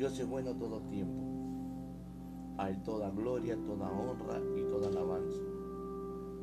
Dios 0.00 0.18
es 0.18 0.26
bueno 0.26 0.56
todo 0.56 0.80
tiempo. 0.88 1.22
A 2.56 2.70
Él 2.70 2.82
toda 2.84 3.10
gloria, 3.10 3.54
toda 3.66 3.90
honra 3.90 4.40
y 4.56 4.62
toda 4.62 4.88
alabanza. 4.88 5.42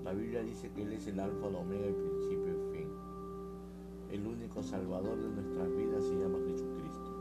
La 0.04 0.14
Biblia 0.14 0.44
dice 0.44 0.70
que 0.70 0.84
Él 0.84 0.94
es 0.94 1.08
el 1.08 1.20
alfa, 1.20 1.48
el 1.48 1.56
omega, 1.56 1.88
el 1.88 1.96
principio 1.96 2.46
y 2.46 2.50
el 2.52 2.72
fin. 2.72 2.90
El 4.12 4.28
único 4.28 4.62
salvador 4.62 5.18
de 5.18 5.30
nuestras 5.30 5.76
vidas 5.76 6.04
se 6.04 6.14
llama 6.20 6.38
Jesucristo. 6.46 7.12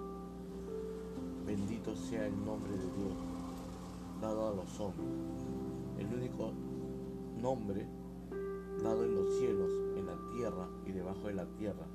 Bendito 1.46 1.96
sea 1.96 2.26
el 2.26 2.44
nombre 2.44 2.72
de 2.72 2.84
Dios, 2.84 3.16
dado 4.20 4.48
a 4.48 4.54
los 4.56 4.78
hombres. 4.78 5.08
El 5.96 6.06
único 6.18 6.52
nombre 7.40 7.88
dado 8.82 9.04
en 9.04 9.14
los 9.14 9.38
cielos, 9.38 9.70
en 9.96 10.04
la 10.04 10.18
tierra 10.34 10.68
y 10.84 10.92
debajo 10.92 11.28
de 11.28 11.32
la 11.32 11.46
tierra, 11.56 11.86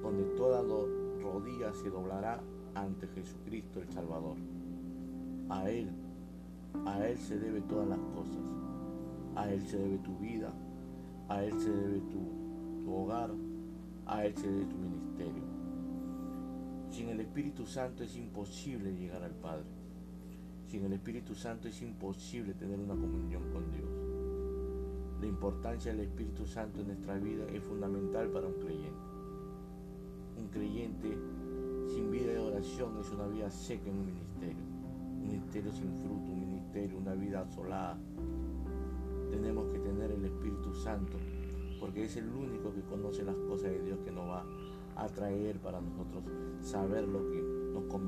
donde 0.00 0.24
toda 0.36 0.62
rodilla 0.62 1.74
se 1.74 1.90
doblará 1.90 2.42
ante 2.74 3.06
Jesucristo 3.08 3.80
el 3.80 3.88
Salvador. 3.88 4.36
A 5.48 5.68
Él, 5.70 5.90
a 6.86 7.06
Él 7.06 7.18
se 7.18 7.38
debe 7.38 7.60
todas 7.62 7.88
las 7.88 7.98
cosas. 7.98 8.42
A 9.36 9.50
Él 9.50 9.62
se 9.62 9.78
debe 9.78 9.98
tu 9.98 10.16
vida, 10.18 10.52
a 11.28 11.42
Él 11.42 11.58
se 11.60 11.70
debe 11.70 12.00
tu, 12.00 12.84
tu 12.84 12.94
hogar, 12.94 13.30
a 14.06 14.24
Él 14.24 14.36
se 14.36 14.48
debe 14.48 14.66
tu 14.66 14.76
ministerio. 14.76 15.42
Sin 16.90 17.08
el 17.08 17.20
Espíritu 17.20 17.66
Santo 17.66 18.04
es 18.04 18.16
imposible 18.16 18.94
llegar 18.94 19.22
al 19.22 19.34
Padre. 19.34 19.64
Sin 20.68 20.84
el 20.84 20.92
Espíritu 20.92 21.34
Santo 21.34 21.68
es 21.68 21.82
imposible 21.82 22.54
tener 22.54 22.78
una 22.78 22.94
comunión 22.94 23.42
con 23.52 23.70
Dios. 23.72 23.88
La 25.20 25.26
importancia 25.26 25.92
del 25.92 26.02
Espíritu 26.02 26.46
Santo 26.46 26.80
en 26.80 26.88
nuestra 26.88 27.16
vida 27.18 27.44
es 27.52 27.62
fundamental 27.64 28.28
para 28.28 28.46
un 28.46 28.54
creyente. 28.54 28.98
Un 30.38 30.48
creyente 30.48 31.16
es 32.64 33.10
una 33.10 33.26
vida 33.26 33.50
seca 33.50 33.90
en 33.90 33.98
un 33.98 34.06
ministerio. 34.06 34.64
Un 35.20 35.28
ministerio 35.28 35.70
sin 35.72 35.92
fruto, 36.00 36.32
un 36.32 36.40
ministerio, 36.40 36.96
una 36.98 37.14
vida 37.14 37.40
asolada. 37.40 37.98
Tenemos 39.30 39.66
que 39.70 39.78
tener 39.80 40.10
el 40.10 40.24
Espíritu 40.24 40.72
Santo 40.74 41.18
porque 41.78 42.04
es 42.04 42.16
el 42.16 42.28
único 42.28 42.72
que 42.72 42.80
conoce 42.82 43.22
las 43.22 43.36
cosas 43.36 43.70
de 43.70 43.82
Dios 43.82 43.98
que 44.04 44.10
nos 44.10 44.26
va 44.28 44.46
a 44.96 45.06
traer 45.08 45.58
para 45.58 45.80
nosotros 45.80 46.24
saber 46.62 47.06
lo 47.06 47.18
que 47.30 47.42
nos 47.74 47.84
conviene. 47.84 48.03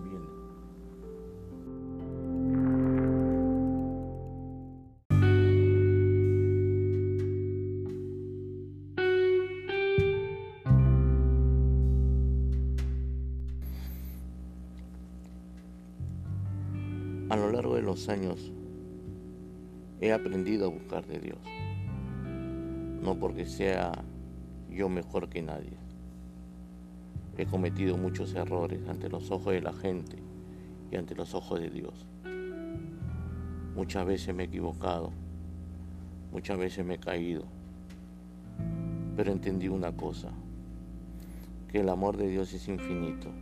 A 17.28 17.34
lo 17.34 17.50
largo 17.50 17.74
de 17.74 17.82
los 17.82 18.08
años 18.08 18.52
he 20.00 20.12
aprendido 20.12 20.66
a 20.66 20.70
buscar 20.70 21.04
de 21.06 21.18
Dios. 21.18 21.38
No 23.02 23.16
porque 23.16 23.46
sea 23.46 23.90
yo 24.70 24.88
mejor 24.88 25.28
que 25.28 25.42
nadie. 25.42 25.76
He 27.36 27.44
cometido 27.44 27.96
muchos 27.96 28.32
errores 28.36 28.86
ante 28.88 29.08
los 29.08 29.32
ojos 29.32 29.54
de 29.54 29.60
la 29.60 29.72
gente 29.72 30.18
y 30.92 30.96
ante 30.96 31.16
los 31.16 31.34
ojos 31.34 31.58
de 31.58 31.68
Dios. 31.68 32.06
Muchas 33.74 34.06
veces 34.06 34.32
me 34.32 34.44
he 34.44 34.46
equivocado, 34.46 35.10
muchas 36.32 36.56
veces 36.58 36.86
me 36.86 36.94
he 36.94 36.98
caído, 36.98 37.42
pero 39.16 39.32
entendí 39.32 39.66
una 39.66 39.90
cosa, 39.90 40.30
que 41.72 41.80
el 41.80 41.88
amor 41.88 42.16
de 42.16 42.28
Dios 42.28 42.52
es 42.52 42.68
infinito. 42.68 43.32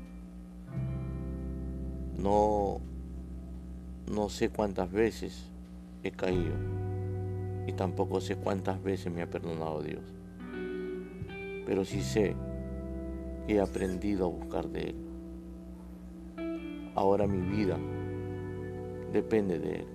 No 2.17 2.81
no 4.10 4.28
sé 4.28 4.50
cuántas 4.50 4.91
veces 4.92 5.50
he 6.03 6.10
caído 6.10 6.54
y 7.66 7.72
tampoco 7.72 8.20
sé 8.20 8.37
cuántas 8.37 8.82
veces 8.82 9.12
me 9.12 9.22
ha 9.22 9.31
perdonado 9.31 9.82
Dios. 9.82 10.03
Pero 11.66 11.84
sí 11.84 12.03
sé 12.03 12.37
que 13.47 13.54
he 13.54 13.60
aprendido 13.60 14.26
a 14.26 14.28
buscar 14.28 14.69
de 14.69 14.81
Él. 14.82 14.97
Ahora 16.94 17.26
mi 17.26 17.41
vida 17.56 17.78
depende 19.12 19.59
de 19.59 19.76
Él. 19.76 19.87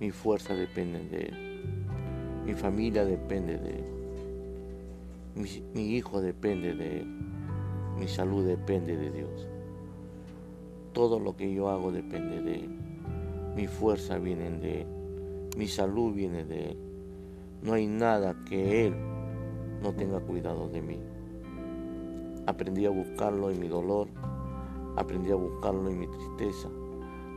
Mi 0.00 0.10
fuerza 0.10 0.54
depende 0.54 1.00
de 1.08 1.22
Él. 1.24 1.56
Mi 2.44 2.54
familia 2.54 3.04
depende 3.04 3.58
de 3.58 3.70
Él. 3.70 3.84
Mi, 5.74 5.96
hijo 5.96 6.20
depende 6.20 6.74
de 6.74 7.00
Él. 7.00 7.06
Mi 7.98 8.06
salud 8.06 8.46
depende 8.46 8.96
de 8.96 9.10
Dios. 9.10 9.48
Todo 10.96 11.20
lo 11.20 11.36
que 11.36 11.52
yo 11.52 11.68
hago 11.68 11.92
depende 11.92 12.40
de 12.40 12.54
Él. 12.54 12.70
Mi 13.54 13.66
fuerza 13.66 14.16
viene 14.16 14.50
de 14.52 14.80
Él. 14.80 14.86
Mi 15.54 15.68
salud 15.68 16.14
viene 16.14 16.46
de 16.46 16.70
Él. 16.70 16.78
No 17.60 17.74
hay 17.74 17.86
nada 17.86 18.34
que 18.48 18.86
Él 18.86 18.94
no 19.82 19.92
tenga 19.92 20.20
cuidado 20.20 20.70
de 20.70 20.80
mí. 20.80 20.98
Aprendí 22.46 22.86
a 22.86 22.90
buscarlo 22.90 23.50
en 23.50 23.60
mi 23.60 23.68
dolor. 23.68 24.08
Aprendí 24.96 25.30
a 25.32 25.34
buscarlo 25.34 25.90
en 25.90 25.98
mi 25.98 26.06
tristeza. 26.06 26.70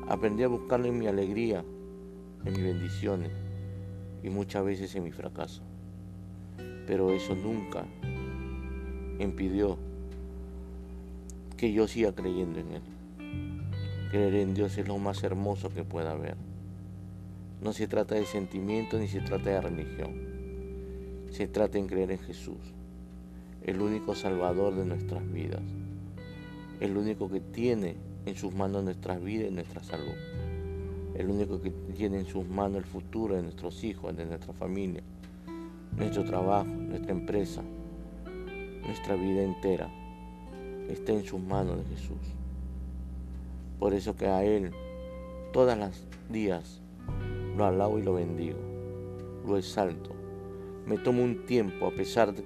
Aprendí 0.07 0.43
a 0.43 0.47
buscarlo 0.47 0.85
en 0.85 0.97
mi 0.97 1.07
alegría, 1.07 1.65
en 2.45 2.53
mis 2.53 2.63
bendiciones 2.63 3.31
y 4.23 4.29
muchas 4.29 4.63
veces 4.63 4.95
en 4.95 5.03
mi 5.03 5.11
fracaso. 5.11 5.63
Pero 6.87 7.09
eso 7.09 7.35
nunca 7.35 7.83
impidió 9.19 9.77
que 11.57 11.73
yo 11.73 11.89
siga 11.89 12.15
creyendo 12.15 12.59
en 12.61 12.71
Él. 12.71 12.98
Creer 14.09 14.33
en 14.35 14.55
Dios 14.55 14.75
es 14.79 14.87
lo 14.87 14.97
más 14.97 15.23
hermoso 15.23 15.69
que 15.69 15.83
pueda 15.83 16.13
haber. 16.13 16.35
No 17.61 17.73
se 17.73 17.87
trata 17.87 18.15
de 18.15 18.25
sentimiento 18.25 18.97
ni 18.97 19.07
se 19.07 19.21
trata 19.21 19.51
de 19.51 19.61
religión. 19.61 20.13
Se 21.29 21.47
trata 21.47 21.77
en 21.77 21.85
creer 21.85 22.09
en 22.09 22.17
Jesús, 22.17 22.57
el 23.61 23.79
único 23.79 24.15
salvador 24.15 24.73
de 24.73 24.85
nuestras 24.85 25.31
vidas, 25.31 25.61
el 26.79 26.97
único 26.97 27.29
que 27.29 27.39
tiene 27.39 27.97
en 28.25 28.35
sus 28.35 28.51
manos 28.51 28.83
nuestras 28.83 29.23
vidas 29.23 29.51
y 29.51 29.53
nuestra 29.53 29.83
salud, 29.83 30.15
el 31.13 31.29
único 31.29 31.61
que 31.61 31.69
tiene 31.95 32.21
en 32.21 32.25
sus 32.25 32.47
manos 32.47 32.79
el 32.79 32.85
futuro 32.85 33.35
de 33.35 33.43
nuestros 33.43 33.83
hijos, 33.83 34.17
de 34.17 34.25
nuestra 34.25 34.53
familia, 34.53 35.03
nuestro 35.95 36.23
trabajo, 36.23 36.65
nuestra 36.65 37.11
empresa, 37.11 37.61
nuestra 38.81 39.13
vida 39.13 39.43
entera 39.43 39.87
está 40.89 41.11
en 41.11 41.23
sus 41.23 41.39
manos 41.39 41.77
de 41.77 41.95
Jesús. 41.95 42.38
Por 43.79 43.94
eso 43.94 44.16
que 44.16 44.28
a 44.28 44.44
Él 44.44 44.72
todas 45.53 45.78
las 45.78 46.06
días 46.29 46.81
lo 47.56 47.66
alabo 47.66 47.97
y 47.97 48.03
lo 48.03 48.13
bendigo, 48.13 48.59
lo 49.47 49.57
exalto. 49.57 50.12
Me 50.85 50.97
tomo 50.97 51.23
un 51.23 51.45
tiempo 51.45 51.88
a 51.88 51.91
pesar 51.91 52.34
de 52.34 52.44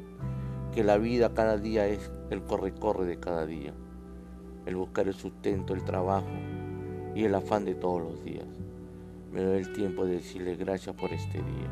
que 0.74 0.84
la 0.84 0.98
vida 0.98 1.34
cada 1.34 1.58
día 1.58 1.88
es 1.88 2.12
el 2.30 2.44
corre-corre 2.44 3.06
de 3.06 3.20
cada 3.20 3.46
día, 3.46 3.74
el 4.66 4.76
buscar 4.76 5.08
el 5.08 5.14
sustento, 5.14 5.74
el 5.74 5.84
trabajo 5.84 6.28
y 7.16 7.26
el 7.26 7.36
afán 7.36 7.66
de 7.66 7.76
todos 7.76 8.02
los 8.02 8.24
días. 8.24 8.48
Me 9.32 9.42
doy 9.42 9.58
el 9.58 9.74
tiempo 9.74 10.06
de 10.06 10.14
decirle 10.16 10.56
gracias 10.56 10.96
por 10.96 11.12
este 11.12 11.40
día. 11.40 11.70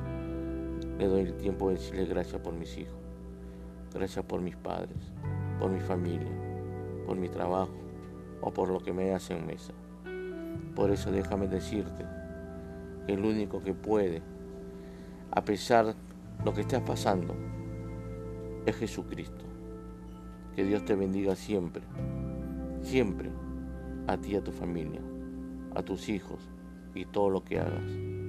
Me 0.98 1.06
doy 1.06 1.22
el 1.22 1.36
tiempo 1.36 1.70
de 1.70 1.76
decirle 1.76 2.06
gracias 2.06 2.42
por 2.42 2.54
mis 2.54 2.78
hijos, 2.78 2.98
gracias 3.94 4.26
por 4.26 4.42
mis 4.42 4.56
padres, 4.56 4.98
por 5.60 5.72
mi 5.72 5.80
familia, 5.80 6.32
por 7.06 7.18
mi 7.18 7.30
trabajo, 7.30 7.74
o 8.42 8.52
por 8.52 8.70
lo 8.70 8.80
que 8.80 8.94
me 8.94 9.14
hace 9.14 9.34
en 9.38 9.46
mesa. 9.46 9.74
Por 10.76 10.92
eso 10.92 11.12
déjame 11.12 11.48
decirte 11.48 12.06
que 13.06 13.14
el 13.14 13.24
único 13.24 13.62
que 13.62 13.74
puede, 13.74 14.22
a 15.32 15.44
pesar 15.44 15.88
de 15.88 15.96
lo 16.44 16.54
que 16.54 16.62
estés 16.62 16.82
pasando, 16.82 17.36
es 18.66 18.76
Jesucristo. 18.76 19.46
Que 20.56 20.64
Dios 20.64 20.84
te 20.86 20.96
bendiga 20.96 21.36
siempre, 21.36 21.84
siempre, 22.82 23.30
a 24.08 24.18
ti 24.18 24.32
y 24.32 24.36
a 24.36 24.44
tu 24.44 24.52
familia, 24.52 25.02
a 25.76 25.82
tus 25.82 26.10
hijos 26.10 26.50
y 26.94 27.06
todo 27.06 27.30
lo 27.30 27.44
que 27.44 27.60
hagas. 27.60 28.21